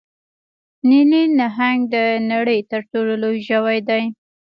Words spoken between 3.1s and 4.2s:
لوی ژوی دی